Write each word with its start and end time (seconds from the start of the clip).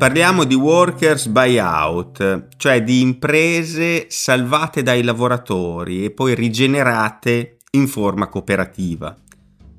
Parliamo 0.00 0.44
di 0.44 0.54
workers 0.54 1.26
buyout, 1.26 2.46
cioè 2.56 2.82
di 2.82 3.02
imprese 3.02 4.06
salvate 4.08 4.82
dai 4.82 5.02
lavoratori 5.02 6.06
e 6.06 6.10
poi 6.10 6.34
rigenerate 6.34 7.58
in 7.72 7.86
forma 7.86 8.28
cooperativa. 8.28 9.14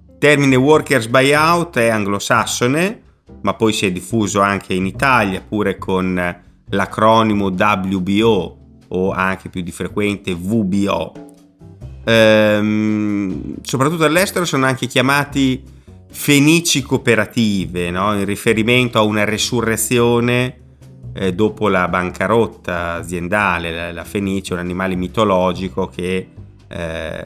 Il 0.08 0.18
termine 0.20 0.56
workers 0.58 1.08
buyout 1.08 1.80
è 1.80 1.88
anglosassone, 1.88 3.02
ma 3.42 3.56
poi 3.56 3.74
si 3.74 3.88
è 3.88 3.92
diffuso 3.92 4.42
anche 4.42 4.76
in 4.76 4.86
Italia 4.86 5.42
pure 5.42 5.80
con 5.80 6.42
l'acronimo 6.70 7.48
WBO 7.48 8.61
o 8.92 9.12
anche 9.12 9.50
più 9.50 9.62
di 9.62 9.72
frequente 9.72 10.34
VBO. 10.34 11.30
Ehm, 12.04 13.56
soprattutto 13.62 14.06
all'estero 14.06 14.46
sono 14.46 14.66
anche 14.66 14.88
chiamati 14.88 15.64
fenici 16.10 16.82
cooperative, 16.82 17.90
no? 17.90 18.14
in 18.18 18.26
riferimento 18.26 18.98
a 18.98 19.02
una 19.02 19.24
resurrezione 19.24 20.58
eh, 21.14 21.34
dopo 21.34 21.68
la 21.68 21.88
bancarotta 21.88 22.94
aziendale. 22.94 23.72
La, 23.72 23.92
la, 23.92 24.04
fenice 24.04 24.54
un 24.54 24.60
animale 24.60 24.96
mitologico 24.96 25.88
che 25.88 26.28
eh, 26.68 27.24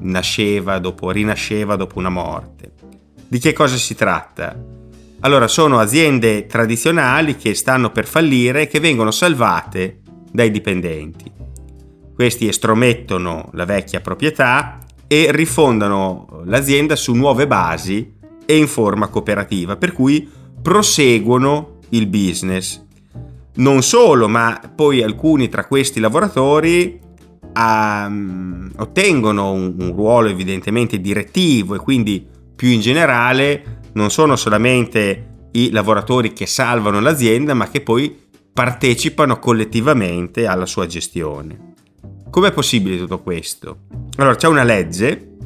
nasceva 0.00 0.78
dopo, 0.78 1.10
rinasceva 1.10 1.76
dopo 1.76 1.98
una 1.98 2.10
morte. 2.10 2.72
Di 3.26 3.38
che 3.38 3.52
cosa 3.52 3.76
si 3.76 3.94
tratta? 3.94 4.54
Allora, 5.20 5.46
sono 5.46 5.78
aziende 5.78 6.46
tradizionali 6.46 7.36
che 7.36 7.54
stanno 7.54 7.90
per 7.90 8.06
fallire 8.06 8.62
e 8.62 8.66
che 8.66 8.80
vengono 8.80 9.10
salvate 9.10 10.01
dai 10.32 10.50
dipendenti. 10.50 11.30
Questi 12.14 12.48
estromettono 12.48 13.50
la 13.52 13.64
vecchia 13.64 14.00
proprietà 14.00 14.78
e 15.06 15.28
rifondano 15.30 16.42
l'azienda 16.44 16.96
su 16.96 17.12
nuove 17.14 17.46
basi 17.46 18.14
e 18.46 18.56
in 18.56 18.66
forma 18.66 19.08
cooperativa, 19.08 19.76
per 19.76 19.92
cui 19.92 20.28
proseguono 20.60 21.78
il 21.90 22.06
business. 22.06 22.82
Non 23.54 23.82
solo, 23.82 24.28
ma 24.28 24.58
poi 24.74 25.02
alcuni 25.02 25.48
tra 25.48 25.66
questi 25.66 26.00
lavoratori 26.00 26.98
um, 27.54 28.70
ottengono 28.76 29.52
un, 29.52 29.74
un 29.78 29.92
ruolo 29.94 30.28
evidentemente 30.28 31.00
direttivo 31.00 31.74
e 31.74 31.78
quindi 31.78 32.26
più 32.54 32.68
in 32.68 32.80
generale 32.80 33.80
non 33.92 34.10
sono 34.10 34.36
solamente 34.36 35.48
i 35.52 35.70
lavoratori 35.70 36.32
che 36.32 36.46
salvano 36.46 37.00
l'azienda, 37.00 37.52
ma 37.52 37.68
che 37.68 37.82
poi 37.82 38.16
partecipano 38.52 39.38
collettivamente 39.38 40.46
alla 40.46 40.66
sua 40.66 40.86
gestione. 40.86 41.74
Com'è 42.30 42.52
possibile 42.52 42.98
tutto 42.98 43.20
questo? 43.20 43.78
Allora, 44.16 44.36
c'è 44.36 44.48
una 44.48 44.62
legge, 44.62 45.36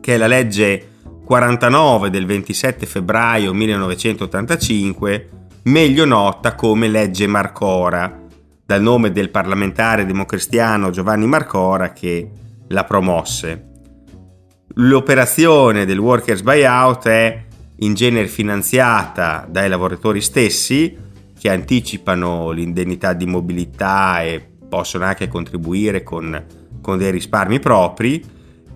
che 0.00 0.14
è 0.14 0.16
la 0.16 0.26
legge 0.26 0.88
49 1.24 2.10
del 2.10 2.26
27 2.26 2.86
febbraio 2.86 3.52
1985, 3.52 5.28
meglio 5.64 6.04
nota 6.04 6.54
come 6.54 6.88
legge 6.88 7.26
Marcora, 7.26 8.18
dal 8.64 8.80
nome 8.80 9.12
del 9.12 9.30
parlamentare 9.30 10.06
democristiano 10.06 10.90
Giovanni 10.90 11.26
Marcora 11.26 11.92
che 11.92 12.30
la 12.68 12.84
promosse. 12.84 13.66
L'operazione 14.74 15.84
del 15.84 15.98
workers 15.98 16.42
buyout 16.42 17.06
è 17.08 17.44
in 17.78 17.94
genere 17.94 18.28
finanziata 18.28 19.46
dai 19.48 19.68
lavoratori 19.68 20.20
stessi 20.20 20.96
che 21.40 21.48
anticipano 21.48 22.50
l'indennità 22.50 23.14
di 23.14 23.24
mobilità 23.24 24.22
e 24.22 24.46
possono 24.68 25.06
anche 25.06 25.26
contribuire 25.26 26.02
con, 26.02 26.44
con 26.82 26.98
dei 26.98 27.10
risparmi 27.10 27.58
propri 27.60 28.22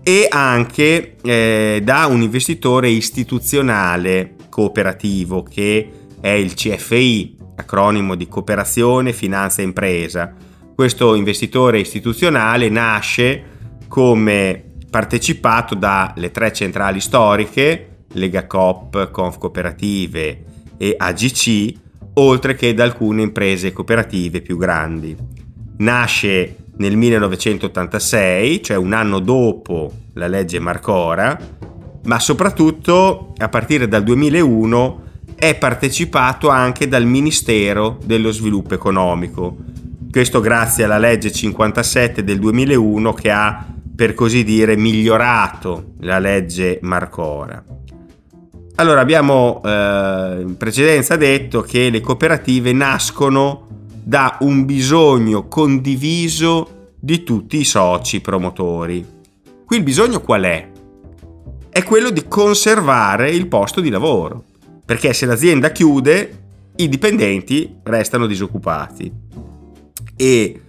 e 0.03 0.27
anche 0.31 1.17
eh, 1.23 1.83
da 1.85 2.07
un 2.07 2.23
investitore 2.23 2.89
istituzionale 2.89 4.37
cooperativo 4.49 5.43
che 5.43 5.91
è 6.19 6.31
il 6.31 6.55
CFI, 6.55 7.37
acronimo 7.57 8.15
di 8.15 8.29
Cooperazione 8.29 9.13
Finanza 9.13 9.61
Impresa. 9.61 10.33
Questo 10.75 11.15
investitore 11.17 11.81
istituzionale 11.81 12.71
nasce 12.71 13.43
come 13.89 14.73
partecipato 14.89 15.75
dalle 15.75 16.31
tre 16.31 16.51
centrali 16.55 17.01
storiche, 17.01 18.05
Lega 18.13 18.47
Coop, 18.47 19.11
Conf 19.11 19.37
Cooperative 19.37 20.45
e 20.79 20.95
AGC, 20.97 21.83
oltre 22.15 22.55
che 22.55 22.75
da 22.75 22.85
alcune 22.85 23.23
imprese 23.23 23.73
cooperative 23.73 24.41
più 24.41 24.57
grandi 24.57 25.17
nasce 25.79 26.57
nel 26.77 26.97
1986, 26.97 28.63
cioè 28.63 28.77
un 28.77 28.93
anno 28.93 29.21
dopo 29.21 29.93
la 30.15 30.27
legge 30.27 30.59
Marcora, 30.59 31.39
ma 32.05 32.19
soprattutto 32.19 33.33
a 33.37 33.49
partire 33.49 33.89
dal 33.89 34.03
2001 34.03 35.03
è 35.37 35.57
partecipato 35.57 36.49
anche 36.49 36.89
dal 36.89 37.07
Ministero 37.07 37.99
dello 38.05 38.31
Sviluppo 38.31 38.75
Economico. 38.75 39.57
Questo 40.11 40.41
grazie 40.41 40.85
alla 40.85 40.99
legge 40.99 41.33
57 41.33 42.23
del 42.23 42.39
2001 42.39 43.13
che 43.15 43.31
ha, 43.31 43.67
per 43.95 44.15
così 44.15 44.45
dire, 44.45 44.77
migliorato 44.77 45.95
la 46.01 46.19
legge 46.19 46.79
Marcora. 46.83 47.63
Allora 48.77 49.01
abbiamo 49.01 49.63
eh, 49.65 50.39
in 50.41 50.57
precedenza 50.59 51.15
detto 51.15 51.63
che 51.63 51.91
le 51.91 52.01
cooperative 52.01 52.73
nascono 52.73 53.69
da 54.03 54.37
un 54.41 54.65
bisogno 54.65 55.47
condiviso 55.47 56.91
di 56.99 57.23
tutti 57.23 57.59
i 57.59 57.65
soci 57.65 58.21
promotori. 58.21 59.07
Qui 59.65 59.77
il 59.77 59.83
bisogno 59.85 60.21
qual 60.21 60.43
è? 60.43 60.69
È 61.69 61.83
quello 61.85 62.11
di 62.11 62.27
conservare 62.27 63.31
il 63.31 63.47
posto 63.47 63.81
di 63.81 63.91
lavoro, 63.91 64.43
perché 64.85 65.13
se 65.13 65.27
l'azienda 65.27 65.71
chiude 65.71 66.39
i 66.77 66.89
dipendenti 66.89 67.77
restano 67.85 68.27
disoccupati 68.27 69.13
e 70.17 70.61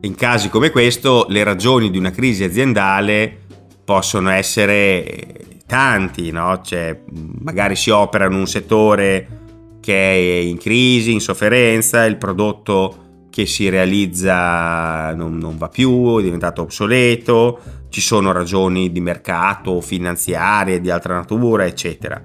in 0.00 0.14
casi 0.14 0.50
come 0.50 0.68
questo 0.68 1.24
le 1.30 1.42
ragioni 1.42 1.90
di 1.90 1.96
una 1.96 2.10
crisi 2.10 2.44
aziendale 2.44 3.44
possono 3.82 4.28
essere 4.28 5.55
tanti, 5.66 6.30
no? 6.30 6.60
cioè, 6.62 6.98
magari 7.42 7.76
si 7.76 7.90
opera 7.90 8.26
in 8.26 8.34
un 8.34 8.46
settore 8.46 9.44
che 9.80 9.94
è 9.94 10.38
in 10.40 10.58
crisi, 10.58 11.12
in 11.12 11.20
sofferenza, 11.20 12.04
il 12.04 12.16
prodotto 12.16 13.04
che 13.30 13.46
si 13.46 13.68
realizza 13.68 15.14
non, 15.14 15.36
non 15.36 15.58
va 15.58 15.68
più, 15.68 16.18
è 16.18 16.22
diventato 16.22 16.62
obsoleto, 16.62 17.60
ci 17.90 18.00
sono 18.00 18.32
ragioni 18.32 18.90
di 18.90 19.00
mercato, 19.00 19.80
finanziarie, 19.80 20.80
di 20.80 20.90
altra 20.90 21.14
natura, 21.14 21.66
eccetera. 21.66 22.22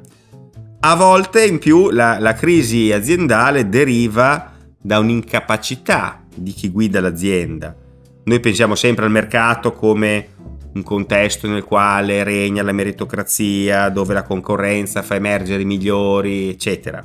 A 0.79 0.95
volte 0.95 1.45
in 1.45 1.59
più 1.59 1.89
la, 1.89 2.17
la 2.17 2.33
crisi 2.33 2.91
aziendale 2.91 3.69
deriva 3.69 4.53
da 4.81 4.99
un'incapacità 4.99 6.23
di 6.33 6.51
chi 6.53 6.69
guida 6.69 6.99
l'azienda. 6.99 7.75
Noi 8.23 8.39
pensiamo 8.39 8.75
sempre 8.75 9.05
al 9.05 9.11
mercato 9.11 9.73
come 9.73 10.27
un 10.73 10.83
contesto 10.83 11.47
nel 11.47 11.63
quale 11.63 12.23
regna 12.23 12.63
la 12.63 12.71
meritocrazia, 12.71 13.89
dove 13.89 14.13
la 14.13 14.23
concorrenza 14.23 15.01
fa 15.01 15.15
emergere 15.15 15.63
i 15.63 15.65
migliori, 15.65 16.49
eccetera. 16.49 17.03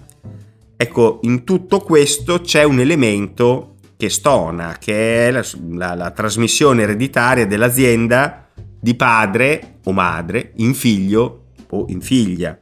Ecco, 0.76 1.20
in 1.22 1.44
tutto 1.44 1.80
questo 1.80 2.40
c'è 2.40 2.62
un 2.62 2.78
elemento 2.80 3.76
che 3.96 4.10
stona, 4.10 4.76
che 4.78 5.28
è 5.28 5.30
la, 5.30 5.44
la, 5.70 5.94
la 5.94 6.10
trasmissione 6.10 6.82
ereditaria 6.82 7.46
dell'azienda 7.46 8.48
di 8.78 8.94
padre 8.94 9.78
o 9.84 9.92
madre 9.92 10.52
in 10.56 10.74
figlio 10.74 11.46
o 11.70 11.86
in 11.88 12.00
figlia. 12.00 12.58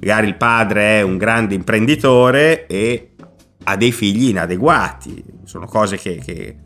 Magari 0.00 0.26
il 0.26 0.36
padre 0.36 0.98
è 0.98 1.02
un 1.02 1.16
grande 1.16 1.54
imprenditore 1.54 2.66
e 2.66 3.12
ha 3.64 3.76
dei 3.76 3.92
figli 3.92 4.28
inadeguati. 4.28 5.22
Sono 5.44 5.66
cose 5.66 5.96
che, 5.96 6.20
che, 6.24 6.56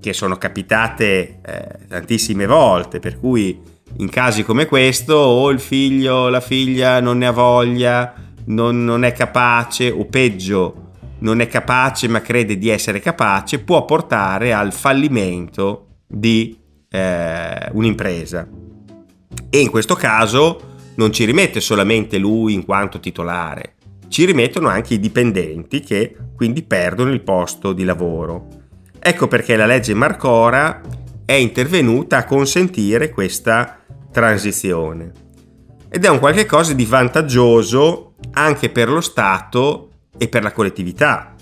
che 0.00 0.12
sono 0.12 0.36
capitate 0.36 1.40
eh, 1.44 1.86
tantissime 1.88 2.46
volte, 2.46 2.98
per 2.98 3.18
cui 3.18 3.60
in 3.98 4.08
casi 4.08 4.44
come 4.44 4.66
questo 4.66 5.14
o 5.14 5.50
il 5.50 5.60
figlio 5.60 6.14
o 6.14 6.28
la 6.28 6.40
figlia 6.40 7.00
non 7.00 7.18
ne 7.18 7.26
ha 7.26 7.32
voglia 7.32 8.14
non, 8.46 8.84
non 8.84 9.04
è 9.04 9.12
capace 9.12 9.90
o 9.90 10.04
peggio 10.06 10.92
non 11.18 11.40
è 11.40 11.48
capace 11.48 12.08
ma 12.08 12.22
crede 12.22 12.56
di 12.56 12.68
essere 12.68 13.00
capace 13.00 13.58
può 13.58 13.84
portare 13.84 14.52
al 14.52 14.72
fallimento 14.72 15.86
di 16.06 16.56
eh, 16.88 17.68
un'impresa. 17.72 18.48
E 19.50 19.60
in 19.60 19.70
questo 19.70 19.94
caso 19.94 20.78
non 20.94 21.12
ci 21.12 21.24
rimette 21.24 21.60
solamente 21.60 22.16
lui 22.18 22.54
in 22.54 22.64
quanto 22.64 23.00
titolare 23.00 23.74
ci 24.10 24.24
rimettono 24.24 24.68
anche 24.68 24.94
i 24.94 25.00
dipendenti 25.00 25.80
che 25.80 26.16
quindi 26.34 26.62
perdono 26.64 27.12
il 27.12 27.22
posto 27.22 27.72
di 27.72 27.84
lavoro 27.84 28.48
ecco 29.00 29.26
perché 29.26 29.56
la 29.56 29.66
legge 29.66 29.94
Marcora 29.94 30.80
è 31.24 31.32
intervenuta 31.32 32.18
a 32.18 32.24
consentire 32.24 33.10
questa 33.10 33.78
transizione 34.12 35.12
ed 35.88 36.04
è 36.04 36.08
un 36.08 36.18
qualche 36.18 36.46
cosa 36.46 36.72
di 36.72 36.84
vantaggioso 36.84 38.14
anche 38.32 38.68
per 38.70 38.88
lo 38.88 39.00
Stato 39.00 39.90
e 40.16 40.28
per 40.28 40.42
la 40.42 40.52
collettività. 40.52 41.34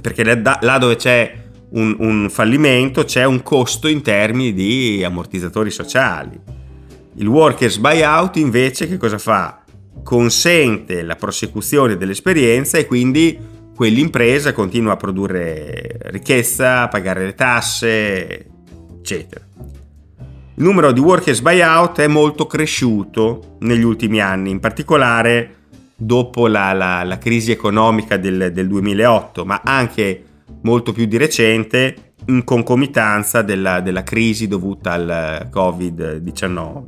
Perché 0.00 0.24
là 0.24 0.78
dove 0.78 0.96
c'è 0.96 1.34
un, 1.70 1.94
un 1.98 2.28
fallimento 2.30 3.04
c'è 3.04 3.24
un 3.24 3.42
costo 3.42 3.86
in 3.86 4.02
termini 4.02 4.52
di 4.52 5.04
ammortizzatori 5.04 5.70
sociali. 5.70 6.38
Il 7.16 7.26
workers 7.26 7.78
buyout 7.78 8.36
invece 8.36 8.88
che 8.88 8.96
cosa 8.96 9.18
fa? 9.18 9.62
Consente 10.02 11.02
la 11.02 11.16
prosecuzione 11.16 11.96
dell'esperienza 11.96 12.78
e 12.78 12.86
quindi 12.86 13.38
quell'impresa 13.80 14.52
continua 14.52 14.92
a 14.92 14.96
produrre 14.96 16.00
ricchezza, 16.10 16.82
a 16.82 16.88
pagare 16.88 17.24
le 17.24 17.34
tasse, 17.34 18.46
eccetera. 18.98 19.42
Il 20.56 20.62
numero 20.62 20.92
di 20.92 21.00
workers 21.00 21.40
buyout 21.40 22.00
è 22.00 22.06
molto 22.06 22.46
cresciuto 22.46 23.56
negli 23.60 23.82
ultimi 23.82 24.20
anni, 24.20 24.50
in 24.50 24.60
particolare 24.60 25.54
dopo 25.96 26.46
la, 26.46 26.74
la, 26.74 27.02
la 27.04 27.16
crisi 27.16 27.52
economica 27.52 28.18
del, 28.18 28.52
del, 28.52 28.68
2008, 28.68 29.46
ma 29.46 29.62
anche 29.64 30.24
molto 30.60 30.92
più 30.92 31.06
di 31.06 31.16
recente 31.16 32.12
in 32.26 32.44
concomitanza 32.44 33.40
della, 33.40 33.80
della 33.80 34.02
crisi 34.02 34.46
dovuta 34.46 34.92
al 34.92 35.48
Covid-19. 35.50 36.82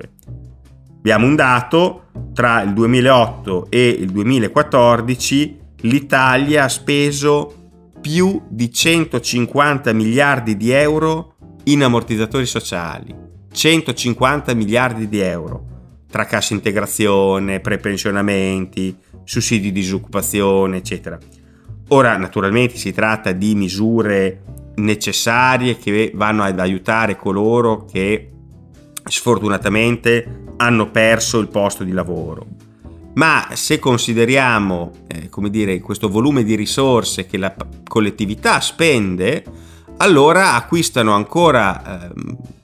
Abbiamo 0.99 1.25
un 1.25 1.37
dato, 1.37 2.03
tra 2.35 2.61
il 2.61 2.75
2008 2.75 3.69
e 3.71 3.89
il 3.89 4.11
2014 4.11 5.61
l'Italia 5.82 6.64
ha 6.64 6.69
speso 6.69 7.56
più 8.00 8.43
di 8.49 8.73
150 8.73 9.93
miliardi 9.93 10.56
di 10.56 10.70
euro 10.70 11.37
in 11.64 11.82
ammortizzatori 11.82 12.46
sociali. 12.46 13.14
150 13.52 14.55
miliardi 14.55 15.08
di 15.08 15.20
euro 15.20 15.70
tra 16.11 16.25
cassa 16.25 16.52
integrazione, 16.52 17.61
prepensionamenti, 17.61 18.96
sussidi 19.25 19.73
di 19.73 19.81
disoccupazione, 19.81 20.79
eccetera. 20.79 21.19
Ora, 21.88 22.17
naturalmente 22.17 22.76
si 22.76 22.93
tratta 22.93 23.32
di 23.32 23.55
misure 23.55 24.43
necessarie 24.76 25.79
che 25.79 26.12
vanno 26.14 26.43
ad 26.43 26.58
aiutare 26.58 27.17
coloro 27.17 27.84
che 27.84 28.31
sfortunatamente 29.05 30.44
hanno 30.56 30.90
perso 30.90 31.38
il 31.38 31.49
posto 31.49 31.82
di 31.82 31.93
lavoro. 31.93 32.46
Ma 33.14 33.49
se 33.53 33.79
consideriamo, 33.79 34.91
eh, 35.06 35.29
come 35.29 35.50
dire, 35.50 35.81
questo 35.81 36.09
volume 36.09 36.44
di 36.44 36.55
risorse 36.55 37.26
che 37.26 37.37
la 37.37 37.55
collettività 37.87 38.61
spende, 38.61 39.44
allora 39.99 40.55
acquistano 40.55 41.12
ancora 41.12 42.06
eh, 42.06 42.12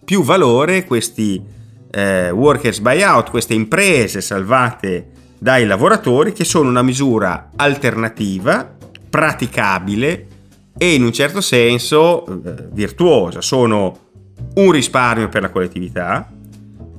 più 0.05 0.23
valore 0.23 0.85
questi 0.87 1.43
eh, 1.91 2.31
workers 2.31 2.81
buyout, 2.81 3.31
queste 3.31 3.53
imprese 3.53 4.23
salvate 4.23 5.11
dai 5.39 5.67
lavoratori 5.67 6.33
che 6.33 6.45
sono 6.45 6.71
una 6.71 6.83
misura 6.83 7.51
alternativa, 7.55 8.77
praticabile 9.11 10.27
e 10.79 10.95
in 10.95 11.05
un 11.05 11.13
certo 11.13 11.43
senso 11.43 12.25
eh, 12.27 12.69
virtuosa. 12.73 13.43
Sono 13.43 14.07
un 14.55 14.71
risparmio 14.71 15.29
per 15.29 15.43
la 15.43 15.51
collettività 15.51 16.27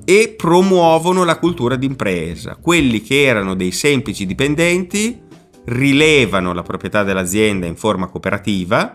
e 0.10 0.34
promuovono 0.36 1.24
la 1.24 1.38
cultura 1.38 1.76
d'impresa. 1.76 2.58
Quelli 2.60 3.04
che 3.04 3.26
erano 3.26 3.54
dei 3.54 3.72
semplici 3.72 4.26
dipendenti 4.26 5.22
rilevano 5.66 6.52
la 6.52 6.64
proprietà 6.64 7.04
dell'azienda 7.04 7.68
in 7.68 7.76
forma 7.76 8.08
cooperativa 8.08 8.92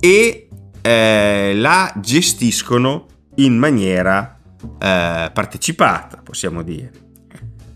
e 0.00 0.48
eh, 0.82 1.52
la 1.54 1.94
gestiscono 2.00 3.06
in 3.36 3.56
maniera 3.56 4.36
eh, 4.60 5.30
partecipata, 5.32 6.22
possiamo 6.24 6.62
dire. 6.64 6.90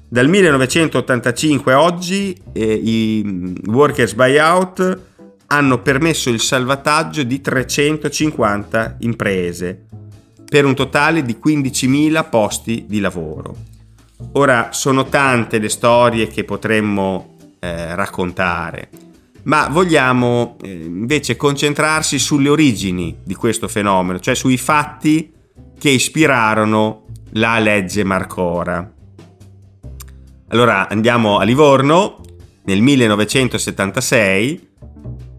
Dal 0.08 0.29
1985 0.29 1.73
a 1.73 1.82
oggi 1.82 2.37
eh, 2.52 2.64
i 2.64 3.62
workers 3.67 4.14
buyout 4.14 5.00
hanno 5.46 5.81
permesso 5.82 6.31
il 6.31 6.40
salvataggio 6.40 7.23
di 7.23 7.40
350 7.40 8.96
imprese 9.02 9.87
per 10.53 10.67
un 10.67 10.75
totale 10.75 11.23
di 11.23 11.39
15.000 11.43 12.29
posti 12.29 12.85
di 12.87 13.01
lavoro. 13.01 13.57
Ora 14.33 14.69
sono 14.73 15.07
tante 15.07 15.59
le 15.59 15.71
storie 15.71 16.27
che 16.27 16.45
potremmo 16.45 17.37
eh, 17.59 17.95
raccontare, 17.95 18.91
ma 19.45 19.69
vogliamo 19.69 20.59
eh, 20.61 20.71
invece 20.71 21.37
concentrarsi 21.37 22.19
sulle 22.19 22.51
origini 22.51 23.17
di 23.25 23.35
questo 23.35 23.67
fenomeno, 23.67 24.21
cioè 24.21 24.35
sui 24.35 24.59
fatti 24.59 25.33
che 25.79 25.89
ispirarono 25.89 27.07
la 27.31 27.59
legge 27.59 28.05
Marcora. 28.05 28.93
Allora 30.49 30.87
andiamo 30.87 31.39
a 31.39 31.45
Livorno, 31.45 32.21
nel 32.65 32.83
1976 32.83 34.69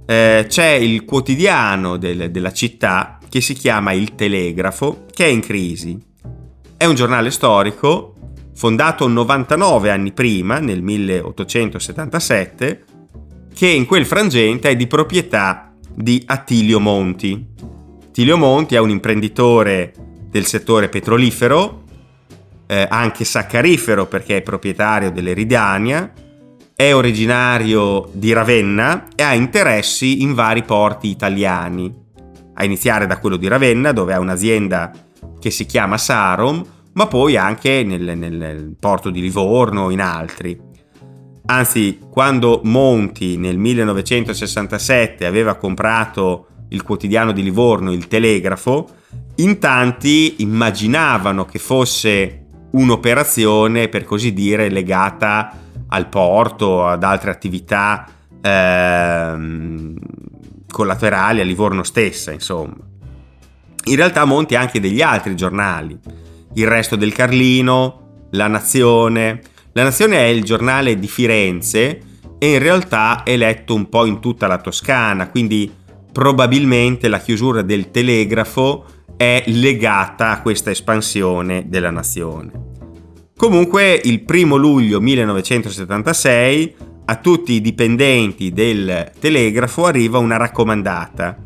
eh, 0.07 0.45
c'è 0.47 0.69
il 0.69 1.05
quotidiano 1.05 1.97
del, 1.97 2.31
della 2.31 2.51
città 2.51 3.19
che 3.33 3.41
si 3.41 3.55
chiama 3.55 3.93
Il 3.93 4.13
Telegrafo, 4.13 5.05
che 5.11 5.25
è 5.25 5.27
in 5.27 5.39
crisi. 5.39 5.99
È 6.77 6.85
un 6.85 6.93
giornale 6.93 7.31
storico 7.31 8.13
fondato 8.53 9.07
99 9.07 9.89
anni 9.89 10.11
prima, 10.11 10.59
nel 10.59 10.83
1877, 10.83 12.83
che 13.51 13.65
in 13.65 13.87
quel 13.87 14.05
frangente 14.05 14.69
è 14.69 14.75
di 14.75 14.85
proprietà 14.85 15.73
di 15.91 16.21
Attilio 16.27 16.79
Monti. 16.79 17.43
Attilio 18.05 18.37
Monti 18.37 18.75
è 18.75 18.79
un 18.79 18.91
imprenditore 18.91 19.95
del 20.29 20.45
settore 20.45 20.89
petrolifero, 20.89 21.85
eh, 22.67 22.85
anche 22.87 23.25
saccarifero 23.25 24.05
perché 24.05 24.37
è 24.37 24.41
proprietario 24.43 25.09
dell'Eridania, 25.09 26.13
è 26.75 26.93
originario 26.93 28.11
di 28.13 28.31
Ravenna 28.31 29.07
e 29.15 29.23
ha 29.23 29.33
interessi 29.33 30.21
in 30.21 30.35
vari 30.35 30.61
porti 30.61 31.07
italiani, 31.07 32.01
a 32.53 32.63
iniziare 32.63 33.07
da 33.07 33.19
quello 33.19 33.37
di 33.37 33.47
Ravenna 33.47 33.91
dove 33.91 34.13
ha 34.13 34.19
un'azienda 34.19 34.91
che 35.39 35.49
si 35.49 35.65
chiama 35.65 35.97
Sarom, 35.97 36.63
ma 36.93 37.07
poi 37.07 37.37
anche 37.37 37.83
nel, 37.83 38.17
nel 38.17 38.75
porto 38.79 39.09
di 39.09 39.21
Livorno, 39.21 39.89
in 39.89 40.01
altri. 40.01 40.59
Anzi, 41.45 41.99
quando 42.09 42.61
Monti 42.63 43.37
nel 43.37 43.57
1967 43.57 45.25
aveva 45.25 45.55
comprato 45.55 46.47
il 46.69 46.83
quotidiano 46.83 47.31
di 47.31 47.43
Livorno, 47.43 47.91
il 47.91 48.07
Telegrafo, 48.07 48.87
in 49.35 49.59
tanti 49.59 50.35
immaginavano 50.41 51.45
che 51.45 51.59
fosse 51.59 52.45
un'operazione, 52.71 53.89
per 53.89 54.03
così 54.05 54.33
dire, 54.33 54.69
legata 54.69 55.59
al 55.87 56.07
porto, 56.07 56.85
ad 56.85 57.03
altre 57.03 57.31
attività 57.31 58.07
ehm, 58.41 59.95
collaterali 60.73 61.39
a 61.39 61.43
Livorno 61.43 61.83
stessa, 61.83 62.31
insomma. 62.31 62.75
In 63.85 63.95
realtà 63.95 64.25
Monti 64.25 64.55
ha 64.55 64.59
anche 64.59 64.79
degli 64.79 65.01
altri 65.01 65.35
giornali, 65.35 65.95
il 66.55 66.67
resto 66.67 66.95
del 66.95 67.13
Carlino, 67.13 68.27
La 68.31 68.47
Nazione. 68.47 69.41
La 69.73 69.83
Nazione 69.83 70.17
è 70.17 70.27
il 70.27 70.43
giornale 70.43 70.97
di 70.97 71.07
Firenze 71.07 72.01
e 72.39 72.53
in 72.53 72.59
realtà 72.59 73.21
è 73.23 73.37
letto 73.37 73.75
un 73.75 73.87
po' 73.87 74.05
in 74.05 74.19
tutta 74.19 74.47
la 74.47 74.57
Toscana, 74.57 75.29
quindi 75.29 75.71
probabilmente 76.11 77.07
la 77.07 77.19
chiusura 77.19 77.61
del 77.61 77.91
telegrafo 77.91 78.85
è 79.15 79.43
legata 79.47 80.31
a 80.31 80.41
questa 80.41 80.71
espansione 80.71 81.65
della 81.67 81.91
nazione. 81.91 82.71
Comunque 83.35 83.99
il 84.03 84.23
primo 84.23 84.55
luglio 84.55 85.01
1976 85.01 86.75
a 87.05 87.15
tutti 87.17 87.53
i 87.53 87.61
dipendenti 87.61 88.51
del 88.51 89.11
telegrafo 89.19 89.85
arriva 89.85 90.17
una 90.17 90.37
raccomandata. 90.37 91.37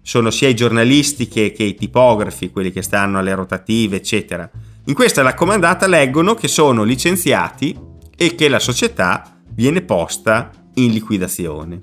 Sono 0.00 0.30
sia 0.30 0.48
i 0.48 0.54
giornalisti 0.54 1.28
che, 1.28 1.52
che 1.52 1.64
i 1.64 1.74
tipografi, 1.74 2.50
quelli 2.50 2.72
che 2.72 2.82
stanno 2.82 3.18
alle 3.18 3.34
rotative, 3.34 3.96
eccetera. 3.96 4.48
In 4.86 4.94
questa 4.94 5.22
raccomandata 5.22 5.86
leggono 5.86 6.34
che 6.34 6.48
sono 6.48 6.82
licenziati 6.82 7.78
e 8.16 8.34
che 8.34 8.48
la 8.48 8.58
società 8.58 9.38
viene 9.50 9.82
posta 9.82 10.50
in 10.74 10.92
liquidazione. 10.92 11.78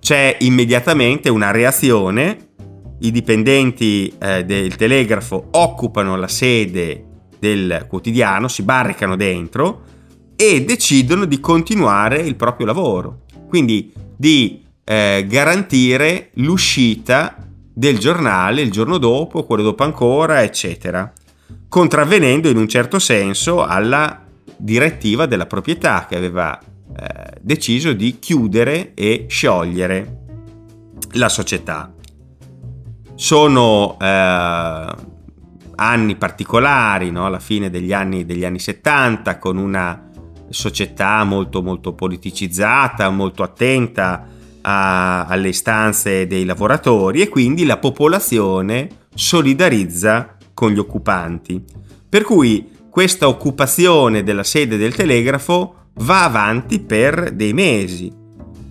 C'è 0.00 0.36
immediatamente 0.40 1.28
una 1.30 1.50
reazione 1.50 2.46
i 3.00 3.10
dipendenti 3.10 4.12
eh, 4.18 4.44
del 4.44 4.74
telegrafo 4.74 5.48
occupano 5.52 6.16
la 6.16 6.28
sede 6.28 7.04
del 7.38 7.84
quotidiano, 7.88 8.48
si 8.48 8.62
barricano 8.62 9.16
dentro 9.16 9.82
e 10.36 10.64
decidono 10.64 11.24
di 11.24 11.40
continuare 11.40 12.18
il 12.18 12.36
proprio 12.36 12.66
lavoro, 12.66 13.22
quindi 13.48 13.92
di 14.16 14.62
eh, 14.84 15.24
garantire 15.28 16.30
l'uscita 16.34 17.36
del 17.72 17.98
giornale 17.98 18.62
il 18.62 18.70
giorno 18.70 18.98
dopo, 18.98 19.44
quello 19.44 19.62
dopo 19.62 19.82
ancora, 19.82 20.42
eccetera, 20.42 21.12
contravvenendo 21.68 22.48
in 22.48 22.56
un 22.56 22.68
certo 22.68 22.98
senso 22.98 23.64
alla 23.64 24.22
direttiva 24.56 25.26
della 25.26 25.46
proprietà 25.46 26.06
che 26.08 26.16
aveva 26.16 26.58
eh, 26.58 27.38
deciso 27.40 27.92
di 27.92 28.18
chiudere 28.18 28.94
e 28.94 29.26
sciogliere 29.28 30.24
la 31.12 31.28
società. 31.28 31.92
Sono 33.14 33.98
eh, 34.00 34.94
anni 35.76 36.16
particolari, 36.16 37.10
no? 37.10 37.26
alla 37.26 37.38
fine 37.38 37.68
degli 37.70 37.92
anni, 37.92 38.24
degli 38.24 38.44
anni 38.44 38.58
70, 38.58 39.38
con 39.38 39.56
una 39.56 40.05
società 40.48 41.24
molto, 41.24 41.62
molto 41.62 41.92
politicizzata, 41.92 43.10
molto 43.10 43.42
attenta 43.42 44.26
a, 44.62 45.24
alle 45.26 45.48
istanze 45.48 46.26
dei 46.26 46.44
lavoratori 46.44 47.20
e 47.20 47.28
quindi 47.28 47.64
la 47.64 47.78
popolazione 47.78 48.88
solidarizza 49.14 50.36
con 50.52 50.70
gli 50.70 50.78
occupanti. 50.78 51.62
Per 52.08 52.22
cui 52.22 52.70
questa 52.90 53.28
occupazione 53.28 54.22
della 54.22 54.44
sede 54.44 54.76
del 54.76 54.94
telegrafo 54.94 55.74
va 55.96 56.24
avanti 56.24 56.80
per 56.80 57.30
dei 57.32 57.52
mesi. 57.52 58.10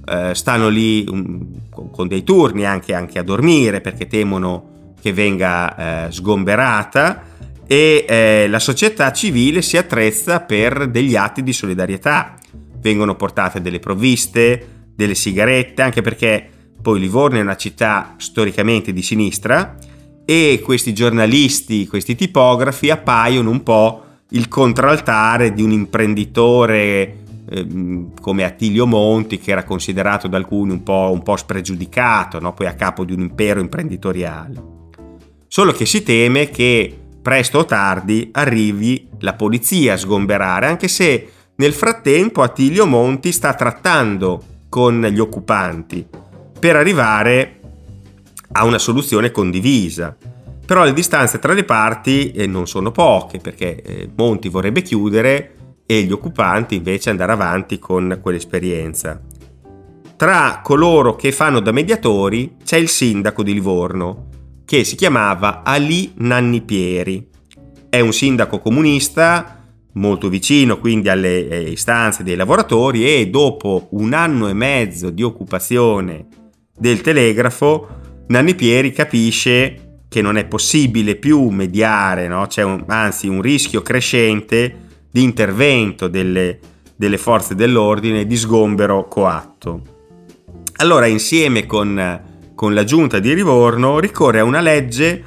Eh, 0.07 0.35
stanno 0.35 0.67
lì 0.67 1.05
um, 1.07 1.69
con 1.69 2.07
dei 2.07 2.23
turni 2.23 2.65
anche, 2.65 2.93
anche, 2.93 3.19
a 3.19 3.23
dormire 3.23 3.81
perché 3.81 4.07
temono 4.07 4.93
che 4.99 5.13
venga 5.13 6.07
eh, 6.07 6.11
sgomberata 6.11 7.21
e 7.67 8.05
eh, 8.07 8.47
la 8.47 8.59
società 8.59 9.11
civile 9.11 9.61
si 9.61 9.77
attrezza 9.77 10.41
per 10.41 10.87
degli 10.87 11.15
atti 11.15 11.43
di 11.43 11.53
solidarietà. 11.53 12.35
Vengono 12.79 13.15
portate 13.15 13.61
delle 13.61 13.79
provviste, 13.79 14.67
delle 14.95 15.15
sigarette, 15.15 15.81
anche 15.81 16.01
perché 16.01 16.49
poi 16.81 16.99
Livorno 16.99 17.39
è 17.39 17.41
una 17.41 17.55
città 17.55 18.13
storicamente 18.17 18.93
di 18.93 19.01
sinistra 19.01 19.75
e 20.23 20.61
questi 20.63 20.93
giornalisti, 20.93 21.87
questi 21.87 22.15
tipografi 22.15 22.89
appaiono 22.89 23.49
un 23.49 23.63
po' 23.63 24.03
il 24.29 24.47
contraltare 24.47 25.53
di 25.53 25.61
un 25.61 25.71
imprenditore 25.71 27.23
eh, 27.49 27.67
come 28.19 28.43
Attilio 28.43 28.85
Monti 28.87 29.37
che 29.37 29.51
era 29.51 29.63
considerato 29.63 30.27
da 30.27 30.37
alcuni 30.37 30.71
un 30.71 30.83
po', 30.83 31.09
un 31.11 31.23
po 31.23 31.35
spregiudicato, 31.35 32.39
no? 32.39 32.53
poi 32.53 32.67
a 32.67 32.73
capo 32.73 33.03
di 33.03 33.13
un 33.13 33.21
impero 33.21 33.59
imprenditoriale. 33.59 34.73
Solo 35.47 35.71
che 35.71 35.85
si 35.85 36.03
teme 36.03 36.49
che 36.49 37.04
presto 37.25 37.57
o 37.57 37.65
tardi 37.65 38.29
arrivi 38.33 39.09
la 39.21 39.33
polizia 39.33 39.93
a 39.93 39.97
sgomberare, 39.97 40.67
anche 40.67 40.87
se 40.87 41.27
nel 41.55 41.73
frattempo 41.73 42.43
Attilio 42.43 42.85
Monti 42.85 43.31
sta 43.31 43.55
trattando 43.55 44.43
con 44.69 45.01
gli 45.01 45.17
occupanti 45.17 46.05
per 46.59 46.75
arrivare 46.75 47.59
a 48.51 48.63
una 48.63 48.77
soluzione 48.77 49.31
condivisa. 49.31 50.15
Però 50.67 50.83
le 50.83 50.93
distanze 50.93 51.39
tra 51.39 51.53
le 51.53 51.63
parti 51.63 52.31
eh, 52.31 52.45
non 52.45 52.67
sono 52.67 52.91
poche 52.91 53.39
perché 53.39 53.81
eh, 53.81 54.09
Monti 54.15 54.47
vorrebbe 54.47 54.83
chiudere 54.83 55.55
e 55.87 56.03
gli 56.03 56.11
occupanti 56.11 56.75
invece 56.75 57.09
andare 57.09 57.31
avanti 57.31 57.79
con 57.79 58.19
quell'esperienza. 58.21 59.19
Tra 60.15 60.59
coloro 60.63 61.15
che 61.15 61.31
fanno 61.31 61.59
da 61.59 61.71
mediatori 61.71 62.57
c'è 62.63 62.77
il 62.77 62.87
sindaco 62.87 63.41
di 63.41 63.53
Livorno 63.53 64.33
che 64.65 64.83
si 64.83 64.95
chiamava 64.95 65.61
Ali 65.63 66.13
Nannipieri. 66.15 67.29
È 67.89 67.99
un 67.99 68.11
sindaco 68.11 68.59
comunista 68.59 69.63
molto 69.93 70.27
vicino 70.27 70.79
quindi 70.79 71.07
alle 71.07 71.47
eh, 71.47 71.61
istanze 71.69 72.23
dei 72.23 72.35
lavoratori 72.35 73.05
e 73.07 73.29
dopo 73.29 73.87
un 73.91 74.13
anno 74.13 74.49
e 74.49 74.53
mezzo 74.53 75.09
di 75.09 75.23
occupazione 75.23 76.27
del 76.77 77.01
telegrafo, 77.01 77.87
Nanni 78.27 78.55
Pieri 78.55 78.91
capisce 78.91 79.99
che 80.09 80.21
non 80.21 80.37
è 80.37 80.45
possibile 80.45 81.15
più 81.15 81.47
mediare, 81.49 82.27
no? 82.27 82.47
c'è 82.47 82.63
un, 82.63 82.83
anzi 82.87 83.27
un 83.27 83.41
rischio 83.41 83.81
crescente 83.81 84.83
di 85.11 85.23
intervento 85.23 86.07
delle, 86.07 86.59
delle 86.95 87.17
forze 87.17 87.55
dell'ordine 87.55 88.25
di 88.25 88.35
sgombero 88.35 89.07
coatto. 89.07 89.81
Allora 90.77 91.05
insieme 91.05 91.65
con, 91.65 92.34
con 92.55 92.73
la 92.73 92.85
giunta 92.85 93.19
di 93.19 93.35
Livorno 93.35 93.99
ricorre 93.99 94.39
a 94.39 94.43
una 94.43 94.61
legge 94.61 95.23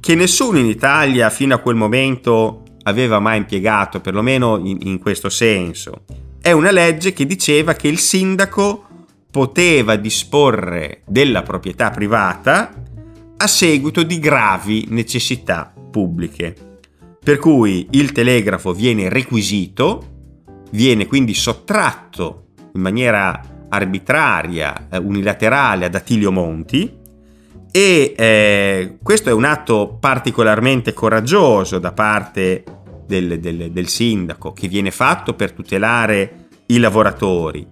che 0.00 0.14
nessuno 0.14 0.58
in 0.58 0.66
Italia 0.66 1.28
fino 1.28 1.54
a 1.54 1.58
quel 1.58 1.76
momento 1.76 2.62
aveva 2.84 3.20
mai 3.20 3.36
impiegato, 3.36 4.00
perlomeno 4.00 4.58
in, 4.64 4.78
in 4.80 4.98
questo 4.98 5.28
senso. 5.28 6.04
È 6.40 6.50
una 6.50 6.70
legge 6.70 7.12
che 7.12 7.26
diceva 7.26 7.74
che 7.74 7.86
il 7.88 7.98
sindaco 7.98 8.86
poteva 9.30 9.96
disporre 9.96 11.02
della 11.06 11.42
proprietà 11.42 11.90
privata 11.90 12.82
a 13.36 13.46
seguito 13.46 14.02
di 14.02 14.18
gravi 14.18 14.86
necessità 14.88 15.72
pubbliche. 15.90 16.54
Per 17.22 17.38
cui 17.38 17.86
il 17.90 18.12
telegrafo 18.12 18.72
viene 18.72 19.10
requisito, 19.10 20.08
viene 20.70 21.06
quindi 21.06 21.34
sottratto 21.34 22.46
in 22.72 22.80
maniera 22.80 23.59
arbitraria, 23.70 24.88
eh, 24.90 24.98
unilaterale 24.98 25.86
ad 25.86 25.94
Attilio 25.94 26.30
Monti 26.30 26.98
e 27.72 28.14
eh, 28.16 28.98
questo 29.02 29.30
è 29.30 29.32
un 29.32 29.44
atto 29.44 29.96
particolarmente 29.98 30.92
coraggioso 30.92 31.78
da 31.78 31.92
parte 31.92 32.64
del, 33.06 33.40
del, 33.40 33.70
del 33.70 33.88
sindaco 33.88 34.52
che 34.52 34.68
viene 34.68 34.90
fatto 34.90 35.34
per 35.34 35.52
tutelare 35.52 36.48
i 36.66 36.78
lavoratori 36.78 37.66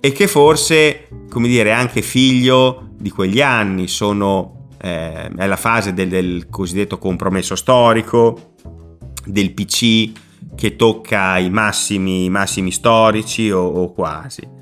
e 0.00 0.12
che 0.12 0.26
forse, 0.28 1.08
come 1.28 1.48
dire, 1.48 1.70
è 1.70 1.72
anche 1.72 2.02
figlio 2.02 2.90
di 2.96 3.10
quegli 3.10 3.40
anni, 3.40 3.88
sono, 3.88 4.68
eh, 4.80 5.28
è 5.28 5.46
la 5.46 5.56
fase 5.56 5.92
del, 5.92 6.08
del, 6.08 6.46
cosiddetto 6.48 6.98
compromesso 6.98 7.56
storico, 7.56 8.52
del 9.24 9.52
PC 9.52 10.12
che 10.54 10.76
tocca 10.76 11.38
i 11.38 11.50
massimi, 11.50 12.30
massimi 12.30 12.70
storici 12.70 13.50
o, 13.50 13.60
o, 13.60 13.92
quasi. 13.92 14.56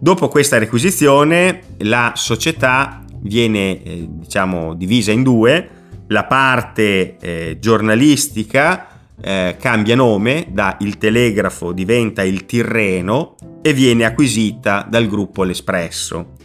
Dopo 0.00 0.28
questa 0.28 0.58
requisizione 0.58 1.62
la 1.78 2.12
società 2.14 3.02
viene 3.20 3.82
eh, 3.82 4.06
diciamo 4.08 4.74
divisa 4.74 5.10
in 5.10 5.24
due, 5.24 5.70
la 6.06 6.24
parte 6.24 7.16
eh, 7.18 7.56
giornalistica 7.60 8.86
eh, 9.20 9.56
cambia 9.58 9.96
nome, 9.96 10.46
da 10.50 10.76
Il 10.80 10.98
Telegrafo 10.98 11.72
diventa 11.72 12.22
Il 12.22 12.46
Tirreno 12.46 13.34
e 13.60 13.72
viene 13.72 14.04
acquisita 14.04 14.86
dal 14.88 15.08
gruppo 15.08 15.42
L'Espresso. 15.42 16.36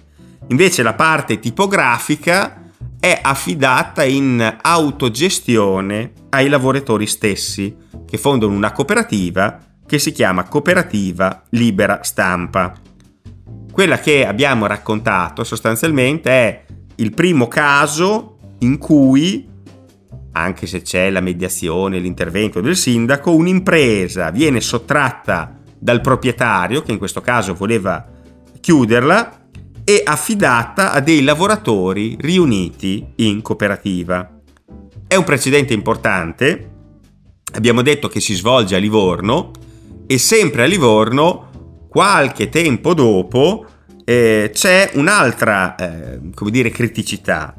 Invece 0.48 0.82
la 0.82 0.94
parte 0.94 1.40
tipografica 1.40 2.72
è 3.00 3.20
affidata 3.22 4.04
in 4.04 4.58
autogestione 4.62 6.12
ai 6.30 6.50
lavoratori 6.50 7.06
stessi 7.06 7.76
che 8.06 8.18
fondano 8.18 8.54
una 8.54 8.72
cooperativa 8.72 9.60
che 9.86 10.00
si 10.00 10.12
chiama 10.12 10.48
Cooperativa 10.48 11.44
Libera 11.50 12.00
Stampa. 12.02 12.74
Quella 13.74 13.98
che 13.98 14.24
abbiamo 14.24 14.68
raccontato 14.68 15.44
sostanzialmente 15.44 16.30
è 16.30 16.64
il 16.98 17.12
primo 17.12 17.48
caso 17.48 18.38
in 18.60 18.78
cui, 18.78 19.50
anche 20.34 20.68
se 20.68 20.84
c'è 20.84 21.10
la 21.10 21.22
mediazione, 21.22 21.98
l'intervento 21.98 22.62
del 22.62 22.78
sindaco, 22.78 23.34
un'impresa 23.34 24.30
viene 24.30 24.62
sottratta 24.62 25.58
dal 25.76 26.02
proprietario, 26.02 26.84
che 26.84 26.92
in 26.92 27.00
questo 27.00 27.22
caso 27.22 27.56
voleva 27.56 28.08
chiuderla, 28.62 29.42
e 29.84 30.04
affidata 30.06 30.92
a 30.92 31.00
dei 31.00 31.24
lavoratori 31.24 32.16
riuniti 32.20 33.04
in 33.16 33.42
cooperativa. 33.42 34.40
È 35.08 35.16
un 35.16 35.24
precedente 35.24 35.74
importante, 35.74 36.72
abbiamo 37.54 37.82
detto 37.82 38.08
che 38.08 38.20
si 38.20 38.36
svolge 38.36 38.76
a 38.76 38.80
Livorno 38.80 39.50
e 40.06 40.20
sempre 40.20 40.62
a 40.62 40.68
Livorno 40.68 41.50
qualche 41.94 42.50
tempo 42.50 42.96
dopo 42.96 43.68
eh, 44.04 44.50
c'è 44.52 44.90
un'altra 44.96 45.76
eh, 45.76 46.20
come 46.34 46.50
dire, 46.50 46.72
criticità, 46.72 47.54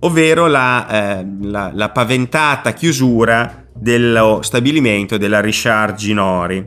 ovvero 0.00 0.46
la, 0.46 1.18
eh, 1.18 1.26
la, 1.42 1.70
la, 1.70 1.90
paventata 1.90 2.72
chiusura 2.72 3.66
dello 3.74 4.40
stabilimento 4.40 5.18
della 5.18 5.40
Richard 5.40 5.96
Ginori. 5.96 6.66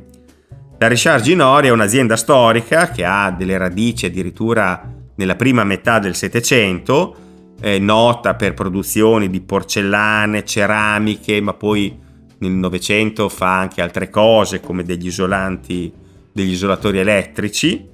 La 0.78 0.88
Richard 0.88 1.24
Ginori 1.24 1.70
è 1.70 1.72
un'azienda 1.72 2.16
storica 2.16 2.92
che 2.92 3.04
ha 3.04 3.32
delle 3.32 3.58
radici 3.58 4.06
addirittura 4.06 4.88
nella 5.16 5.36
prima 5.36 5.64
metà 5.64 5.98
del 5.98 6.14
Settecento, 6.14 7.16
nota 7.80 8.36
per 8.36 8.54
produzioni 8.54 9.32
di 9.32 9.42
porcellane, 9.42 10.46
ceramiche, 10.46 11.42
ma 11.42 11.56
poi 11.56 11.98
nel 12.38 12.52
Novecento 12.52 13.28
fa 13.28 13.58
anche 13.58 13.82
altre 13.82 14.12
cose 14.12 14.60
come 14.60 14.84
degli 14.84 15.08
isolanti 15.08 15.92
degli 16.38 16.52
isolatori 16.52 17.00
elettrici 17.00 17.90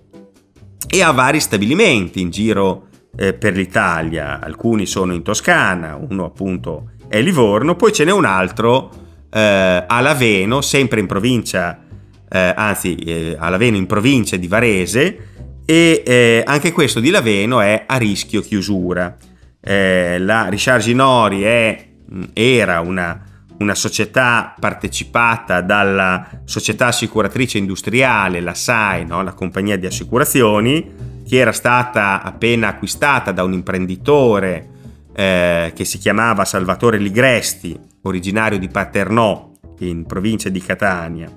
e 0.85 1.01
ha 1.01 1.11
vari 1.11 1.39
stabilimenti 1.39 2.19
in 2.19 2.29
giro 2.29 2.87
eh, 3.15 3.33
per 3.33 3.55
l'Italia. 3.55 4.41
Alcuni 4.41 4.85
sono 4.85 5.13
in 5.13 5.23
Toscana, 5.23 5.95
uno 5.95 6.25
appunto 6.25 6.89
è 7.07 7.21
Livorno, 7.21 7.77
poi 7.77 7.93
ce 7.93 8.03
n'è 8.03 8.11
un 8.11 8.25
altro 8.25 8.91
eh, 9.31 9.85
a 9.87 10.01
Laveno, 10.01 10.59
sempre 10.59 10.99
in 10.99 11.07
provincia, 11.07 11.79
eh, 12.29 12.53
anzi 12.53 12.95
eh, 12.95 13.37
a 13.39 13.47
Laveno 13.47 13.77
in 13.77 13.85
provincia 13.85 14.35
di 14.35 14.47
Varese 14.47 15.29
e 15.65 16.03
eh, 16.05 16.43
anche 16.45 16.73
questo 16.73 16.99
di 16.99 17.11
Laveno 17.11 17.61
è 17.61 17.85
a 17.87 17.95
rischio 17.95 18.41
chiusura. 18.41 19.15
Eh, 19.61 20.19
la 20.19 20.49
Richard 20.49 20.81
Ginori 20.81 21.45
era 22.33 22.81
una 22.81 23.21
una 23.59 23.75
società 23.75 24.55
partecipata 24.59 25.61
dalla 25.61 26.41
società 26.45 26.87
assicuratrice 26.87 27.57
industriale, 27.57 28.41
la 28.41 28.53
SAI, 28.53 29.05
no? 29.05 29.21
la 29.23 29.33
compagnia 29.33 29.77
di 29.77 29.85
assicurazioni, 29.85 31.21
che 31.27 31.37
era 31.37 31.51
stata 31.51 32.21
appena 32.21 32.69
acquistata 32.69 33.31
da 33.31 33.43
un 33.43 33.53
imprenditore 33.53 34.69
eh, 35.15 35.71
che 35.75 35.85
si 35.85 35.97
chiamava 35.97 36.45
Salvatore 36.45 36.97
Ligresti, 36.97 37.79
originario 38.01 38.59
di 38.59 38.67
Paternò, 38.67 39.51
in 39.79 40.05
provincia 40.05 40.49
di 40.49 40.61
Catania. 40.61 41.31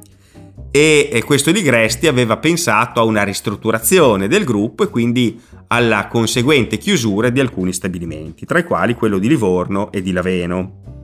e 0.71 1.23
questo 1.25 1.51
Ligresti 1.51 2.07
aveva 2.07 2.37
pensato 2.37 3.01
a 3.01 3.05
una 3.05 3.23
ristrutturazione 3.23 4.29
del 4.29 4.45
gruppo 4.45 4.85
e 4.85 4.89
quindi 4.89 5.41
alla 5.69 6.07
conseguente 6.07 6.79
chiusura 6.79 7.31
di 7.31 7.41
alcuni 7.41 7.73
stabilimenti, 7.73 8.45
tra 8.45 8.59
i 8.59 8.65
quali 8.65 8.95
quello 8.95 9.19
di 9.19 9.29
Livorno 9.29 9.91
e 9.91 10.03
di 10.03 10.13
Laveno. 10.13 10.96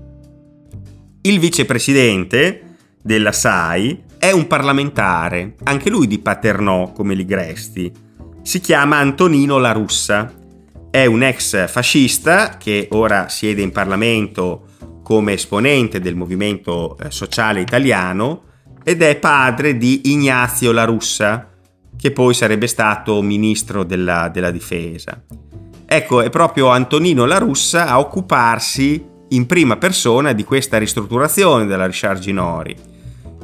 Il 1.25 1.39
vicepresidente 1.39 2.75
della 3.01 3.31
SAI 3.31 4.03
è 4.19 4.33
un 4.33 4.49
parlamentare, 4.49 5.55
anche 5.63 5.89
lui 5.89 6.09
di 6.09 6.19
Paternò 6.19 6.91
come 6.91 7.15
Ligresti. 7.15 7.93
Si 8.43 8.59
chiama 8.59 8.97
Antonino 8.97 9.59
La 9.59 9.71
Russa. 9.71 10.33
È 10.91 11.07
un 11.07 11.23
ex 11.23 11.69
fascista 11.71 12.57
che 12.57 12.89
ora 12.91 13.29
siede 13.29 13.63
in 13.63 13.71
Parlamento 13.71 14.65
come 15.05 15.35
esponente 15.35 16.01
del 16.01 16.17
movimento 16.17 16.99
eh, 16.99 17.13
sociale 17.13 17.61
italiano 17.61 18.43
ed 18.83 19.01
è 19.01 19.15
padre 19.15 19.77
di 19.77 20.11
Ignazio 20.11 20.73
La 20.73 20.85
Russa, 20.85 21.51
che 21.97 22.11
poi 22.11 22.35
sarebbe 22.35 22.67
stato 22.67 23.23
ministro 23.23 23.85
della, 23.85 24.29
della 24.29 24.51
difesa. 24.51 25.23
Ecco, 25.87 26.21
è 26.21 26.31
proprio 26.31 26.67
Antonino 26.71 27.27
La 27.27 27.39
Russa 27.39 27.87
a 27.87 28.01
occuparsi 28.01 29.11
in 29.33 29.47
prima 29.47 29.77
persona 29.77 30.33
di 30.33 30.45
questa 30.45 30.79
ristrutturazione 30.79 31.67
della 31.67 31.87
Richard 31.87 32.21
Ginori 32.21 32.77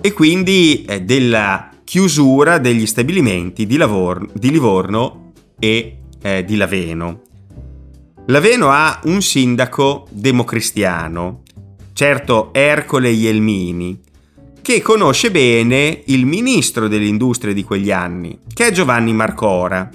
e 0.00 0.12
quindi 0.12 0.84
eh, 0.84 1.02
della 1.02 1.70
chiusura 1.84 2.58
degli 2.58 2.86
stabilimenti 2.86 3.66
di, 3.66 3.76
Lavor- 3.76 4.30
di 4.32 4.50
Livorno 4.50 5.32
e 5.58 5.98
eh, 6.20 6.44
di 6.44 6.56
Laveno. 6.56 7.22
Laveno 8.26 8.68
ha 8.70 9.00
un 9.04 9.22
sindaco 9.22 10.06
democristiano, 10.10 11.42
certo 11.94 12.50
Ercole 12.52 13.08
Ielmini, 13.08 13.98
che 14.60 14.82
conosce 14.82 15.30
bene 15.30 16.02
il 16.06 16.26
ministro 16.26 16.88
delle 16.88 17.06
industrie 17.06 17.54
di 17.54 17.64
quegli 17.64 17.90
anni, 17.90 18.38
che 18.52 18.66
è 18.66 18.70
Giovanni 18.70 19.14
Marcora. 19.14 19.88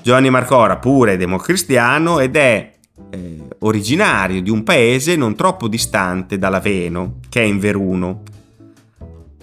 Giovanni 0.00 0.30
Marcora 0.30 0.78
pure 0.78 1.18
democristiano 1.18 2.20
ed 2.20 2.36
è 2.36 2.77
eh, 3.10 3.48
originario 3.60 4.42
di 4.42 4.50
un 4.50 4.62
paese 4.62 5.16
non 5.16 5.34
troppo 5.34 5.68
distante 5.68 6.38
da 6.38 6.48
Laveno, 6.48 7.20
che 7.28 7.40
è 7.40 7.44
in 7.44 7.58
Veruno. 7.58 8.22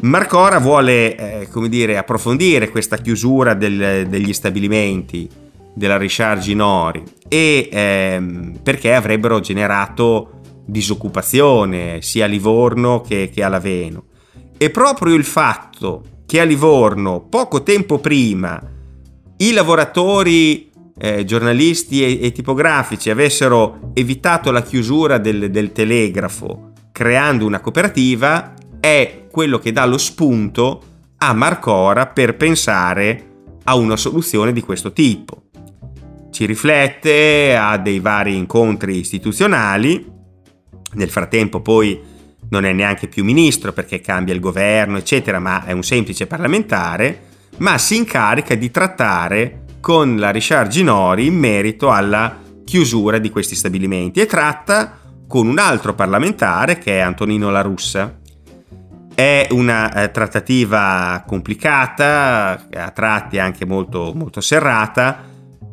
Marcora 0.02 0.60
vuole, 0.60 1.16
eh, 1.16 1.48
come 1.50 1.70
dire, 1.70 1.98
approfondire 1.98 2.70
questa 2.70 2.98
chiusura 2.98 3.54
del, 3.54 4.08
degli 4.08 4.34
stabilimenti 4.34 5.30
della 5.74 5.98
Richard 5.98 6.42
Ginori 6.42 7.04
e 7.28 7.70
ehm, 7.72 8.60
perché 8.64 8.94
avrebbero 8.94 9.40
generato 9.40 10.42
disoccupazione 10.66 12.02
sia 12.02 12.26
a 12.26 12.28
Livorno 12.28 13.02
che, 13.02 13.30
che 13.34 13.44
a 13.44 13.50
Laveno. 13.50 14.06
E 14.58 14.70
proprio 14.70 15.16
il 15.16 15.26
fatto 15.26 16.04
che 16.26 16.40
a 16.40 16.44
Livorno, 16.44 17.22
poco 17.22 17.62
tempo 17.64 18.00
prima, 18.00 18.62
i 19.38 19.52
lavoratori 19.52 20.72
eh, 20.98 21.26
giornalisti 21.26 22.04
e, 22.04 22.26
e, 22.26 22.32
tipografici 22.32 23.10
avessero 23.10 23.92
evitato 23.94 24.52
la 24.52 24.62
chiusura 24.62 25.18
del, 25.18 25.52
del 25.52 25.72
telegrafo 25.72 26.72
creando 26.96 27.46
una 27.46 27.60
cooperativa, 27.60 28.54
è 28.80 29.26
quello 29.30 29.60
che 29.60 29.74
dà 29.74 29.84
lo 29.86 29.98
spunto 29.98 30.84
a 31.18 31.34
Marcora 31.34 32.08
per 32.08 32.38
pensare 32.38 33.32
a 33.66 33.76
una 33.76 33.98
soluzione 33.98 34.54
di 34.54 34.62
questo 34.62 34.94
tipo. 34.94 35.48
Ci 36.32 36.46
riflette, 36.46 37.54
ha 37.58 37.78
dei 37.78 38.00
vari 38.00 38.38
incontri 38.38 38.98
istituzionali, 38.98 40.10
nel 40.94 41.10
frattempo 41.10 41.60
poi 41.60 42.00
non 42.50 42.64
è 42.64 42.72
neanche 42.72 43.10
più 43.10 43.26
ministro 43.26 43.74
perché 43.74 44.00
cambia 44.00 44.34
il 44.34 44.40
governo, 44.40 44.98
eccetera, 44.98 45.40
ma 45.40 45.66
è 45.66 45.74
un 45.74 45.84
semplice 45.84 46.28
parlamentare, 46.28 47.24
ma 47.58 47.78
si 47.78 47.98
incarica 47.98 48.56
di 48.56 48.72
trattare 48.72 49.65
con 49.86 50.18
la 50.18 50.32
Richard 50.32 50.72
Ginori 50.72 51.28
in 51.28 51.38
merito 51.38 51.92
alla 51.92 52.40
chiusura 52.66 53.20
di 53.20 53.30
questi 53.30 53.54
stabilimenti 53.54 54.20
e 54.20 54.26
tratta 54.26 54.98
con 55.28 55.46
un 55.46 55.60
altro 55.60 55.94
parlamentare 55.94 56.80
che 56.80 56.98
è 56.98 57.02
Antonino 57.02 57.52
La 57.52 57.62
Russa. 57.62 58.18
È 59.14 59.46
una 59.52 59.94
eh, 59.94 60.10
trattativa 60.10 61.24
complicata, 61.28 62.66
a 62.74 62.90
tratti 62.90 63.38
anche 63.38 63.68
molto, 63.68 64.12
molto 64.16 64.42
serrata, 64.42 65.20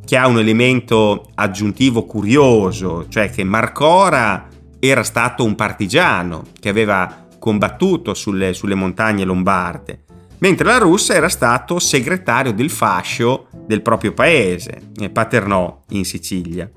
che 0.04 0.16
ha 0.18 0.26
un 0.26 0.38
elemento 0.38 1.30
aggiuntivo 1.34 2.04
curioso, 2.04 3.06
cioè 3.08 3.30
che 3.30 3.44
Marcora 3.44 4.46
era 4.78 5.04
stato 5.04 5.42
un 5.42 5.54
partigiano 5.54 6.42
che 6.60 6.68
aveva 6.68 7.28
combattuto 7.38 8.12
sulle, 8.12 8.52
sulle 8.52 8.74
montagne 8.74 9.24
lombarde, 9.24 10.04
mentre 10.42 10.66
la 10.66 10.78
Russia 10.78 11.14
era 11.14 11.28
stato 11.28 11.78
segretario 11.78 12.52
del 12.52 12.68
fascio 12.68 13.46
del 13.64 13.81
proprio 13.81 14.12
paese, 14.12 14.90
Paternò 15.12 15.83
in 15.90 16.05
Sicilia. 16.05 16.68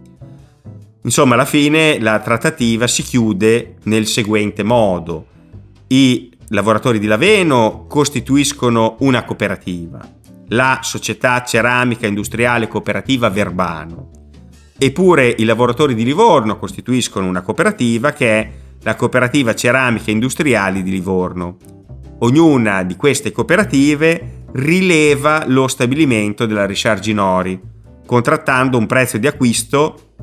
Insomma, 1.04 1.34
alla 1.34 1.46
fine 1.46 2.00
la 2.00 2.20
trattativa 2.20 2.88
si 2.88 3.04
chiude 3.04 3.76
nel 3.84 4.08
seguente 4.08 4.64
modo. 4.64 5.28
I 5.88 6.32
lavoratori 6.50 7.00
di 7.00 7.08
Laveno 7.08 7.86
costituiscono 7.88 8.96
una 9.00 9.24
cooperativa, 9.24 10.00
la 10.50 10.80
Società 10.82 11.44
Ceramica 11.44 12.08
Industriale 12.08 12.68
Cooperativa 12.68 13.30
Verbano, 13.30 14.10
Eppure 14.78 15.34
i 15.38 15.46
lavoratori 15.46 15.96
di 15.96 16.04
Livorno 16.04 16.58
costituiscono 16.58 17.28
una 17.28 17.42
cooperativa 17.42 18.12
che 18.12 18.40
è 18.40 18.52
la 18.82 18.96
Cooperativa 18.96 19.56
Ceramiche 19.56 20.12
Industriali 20.12 20.84
di 20.84 20.92
Livorno. 20.92 21.75
Ognuna 22.20 22.84
di 22.84 22.96
queste 22.96 23.32
cooperative 23.32 24.44
rileva 24.54 25.44
lo 25.48 25.68
stabilimento 25.68 26.46
della 26.46 26.66
Richard 26.66 27.02
Ginori, 27.02 27.60
contrattando 28.06 28.78
un 28.78 28.86
prezzo 28.86 29.18
di 29.18 29.28
acquisto 29.28 30.14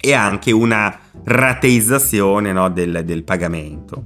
e 0.00 0.12
anche 0.14 0.50
una 0.50 0.98
rateizzazione 1.24 2.52
no, 2.52 2.68
del, 2.70 3.02
del 3.04 3.22
pagamento. 3.22 4.04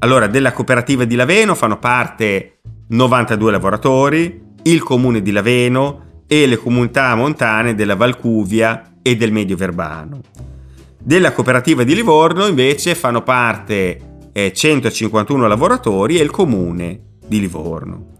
Allora, 0.00 0.26
della 0.26 0.52
cooperativa 0.52 1.04
di 1.04 1.14
Laveno 1.14 1.54
fanno 1.54 1.78
parte 1.78 2.58
92 2.88 3.50
lavoratori, 3.50 4.46
il 4.62 4.82
comune 4.82 5.22
di 5.22 5.30
Laveno 5.30 6.22
e 6.26 6.46
le 6.46 6.56
comunità 6.56 7.14
montane 7.14 7.74
della 7.74 7.96
Valcuvia 7.96 8.96
e 9.02 9.16
del 9.16 9.32
Medio 9.32 9.56
Verbano. 9.56 10.20
Della 11.00 11.32
cooperativa 11.32 11.84
di 11.84 11.94
Livorno 11.94 12.46
invece 12.46 12.94
fanno 12.94 13.22
parte 13.22 14.07
eh, 14.46 14.52
151 14.52 15.48
lavoratori 15.48 16.18
e 16.18 16.22
il 16.22 16.30
comune 16.30 17.00
di 17.26 17.40
Livorno. 17.40 18.16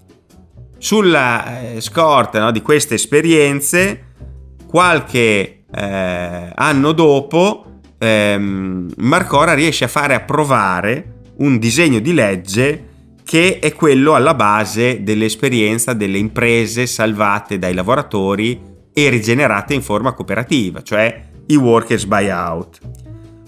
Sulla 0.79 1.73
eh, 1.73 1.81
scorta 1.81 2.41
no, 2.41 2.51
di 2.51 2.63
queste 2.63 2.95
esperienze, 2.95 4.13
qualche 4.67 5.65
eh, 5.71 6.53
anno 6.55 6.93
dopo, 6.93 7.81
ehm, 7.99 8.93
Marcora 8.99 9.55
riesce 9.55 9.85
a 9.85 9.89
fare 9.89 10.15
approvare 10.15 11.17
un 11.39 11.59
disegno 11.59 12.01
di 12.01 12.13
legge 12.13 12.87
che 13.25 13.59
è 13.59 13.73
quello 13.75 14.15
alla 14.15 14.35
base 14.35 15.03
dell'esperienza 15.03 15.93
delle 15.93 16.19
imprese 16.19 16.87
salvate 16.87 17.59
dai 17.59 17.75
lavoratori 17.75 18.61
e 18.93 19.09
rigenerate 19.11 19.75
in 19.75 19.83
forma 19.83 20.13
cooperativa, 20.13 20.83
cioè 20.83 21.27
i 21.47 21.57
workers 21.57 22.07
buyout. 22.07 22.81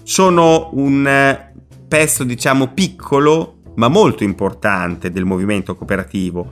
Sono 0.03 0.69
un 0.73 1.49
pezzo, 1.91 2.23
diciamo, 2.23 2.67
piccolo 2.67 3.57
ma 3.75 3.89
molto 3.89 4.23
importante 4.23 5.11
del 5.11 5.25
movimento 5.25 5.75
cooperativo, 5.75 6.49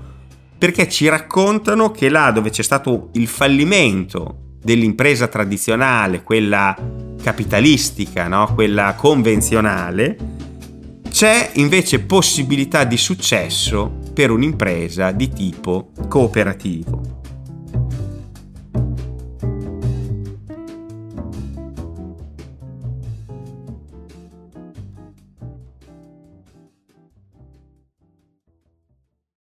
perché 0.58 0.90
ci 0.90 1.08
raccontano 1.08 1.92
che 1.92 2.10
là 2.10 2.32
dove 2.32 2.50
c'è 2.50 2.62
stato 2.62 3.08
il 3.14 3.26
fallimento 3.26 4.58
dell'impresa 4.62 5.28
tradizionale, 5.28 6.24
quella 6.24 6.76
capitalistica, 7.24 8.28
no? 8.28 8.54
quella 8.54 8.96
convenzionale, 8.96 10.18
c'è 11.10 11.52
invece 11.54 12.02
possibilità 12.02 12.84
di 12.84 12.98
successo 12.98 13.98
per 14.14 14.32
un'impresa 14.32 15.12
di 15.12 15.30
tipo 15.30 15.92
cooperativo. 16.10 17.19